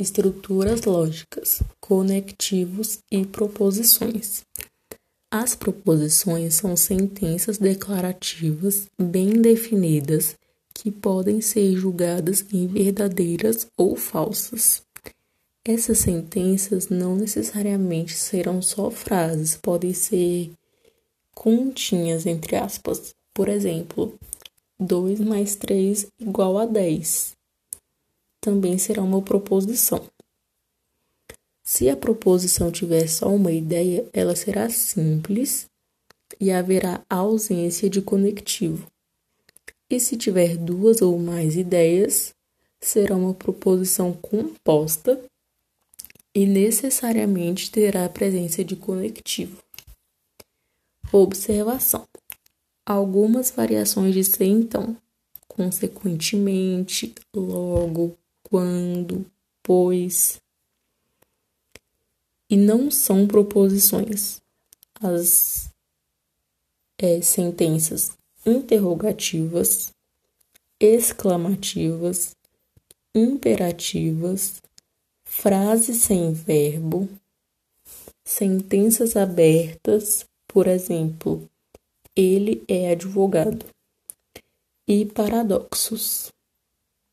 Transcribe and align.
estruturas 0.00 0.84
lógicas, 0.84 1.62
conectivos 1.78 2.98
e 3.10 3.24
proposições. 3.26 4.42
As 5.30 5.54
proposições 5.54 6.54
são 6.54 6.74
sentenças 6.76 7.58
declarativas 7.58 8.86
bem 8.98 9.40
definidas 9.40 10.36
que 10.74 10.90
podem 10.90 11.40
ser 11.40 11.76
julgadas 11.76 12.44
em 12.52 12.66
verdadeiras 12.66 13.66
ou 13.76 13.94
falsas. 13.94 14.82
Essas 15.64 15.98
sentenças 15.98 16.88
não 16.88 17.14
necessariamente 17.14 18.14
serão 18.14 18.62
só 18.62 18.90
frases, 18.90 19.56
podem 19.56 19.92
ser 19.92 20.50
continhas, 21.34 22.24
entre 22.24 22.56
aspas. 22.56 23.14
Por 23.34 23.48
exemplo, 23.48 24.18
2 24.80 25.20
mais 25.20 25.54
3 25.56 26.06
igual 26.18 26.56
a 26.58 26.64
10. 26.64 27.32
Também 28.40 28.78
será 28.78 29.02
uma 29.02 29.20
proposição. 29.20 30.08
Se 31.62 31.88
a 31.88 31.96
proposição 31.96 32.72
tiver 32.72 33.06
só 33.06 33.28
uma 33.28 33.52
ideia, 33.52 34.08
ela 34.12 34.34
será 34.34 34.68
simples 34.70 35.68
e 36.40 36.50
haverá 36.50 37.04
ausência 37.08 37.88
de 37.88 38.00
conectivo. 38.00 38.86
E 39.88 40.00
se 40.00 40.16
tiver 40.16 40.56
duas 40.56 41.02
ou 41.02 41.18
mais 41.18 41.56
ideias, 41.56 42.34
será 42.80 43.14
uma 43.14 43.34
proposição 43.34 44.12
composta 44.12 45.22
e 46.34 46.46
necessariamente 46.46 47.70
terá 47.70 48.04
a 48.04 48.08
presença 48.08 48.64
de 48.64 48.76
conectivo. 48.76 49.62
Observação: 51.12 52.06
algumas 52.86 53.50
variações 53.50 54.14
de 54.14 54.24
ser 54.24 54.44
então, 54.44 54.96
consequentemente, 55.48 57.14
logo, 57.34 58.16
quando, 58.50 59.24
pois, 59.62 60.40
e 62.48 62.56
não 62.56 62.90
são 62.90 63.26
proposições. 63.26 64.40
As 65.00 65.70
é, 66.98 67.22
sentenças 67.22 68.10
interrogativas, 68.44 69.94
exclamativas, 70.78 72.34
imperativas, 73.14 74.60
frases 75.24 75.98
sem 75.98 76.32
verbo, 76.32 77.08
sentenças 78.24 79.16
abertas, 79.16 80.26
por 80.46 80.66
exemplo, 80.66 81.48
ele 82.16 82.64
é 82.66 82.90
advogado, 82.90 83.64
e 84.86 85.06
paradoxos. 85.06 86.32